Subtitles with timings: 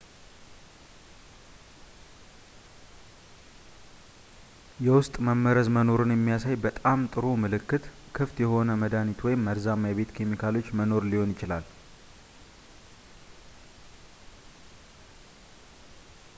[4.85, 7.85] የውስጥ መመረዝ መኖሩን የሚያሳይ በጣም ጥሩው ምልክት
[8.15, 11.67] ክፍት የሆነ መድኃኒት ወይም መርዛማ የቤት ኬሚካሎች መኖር ሊሆን ይችላል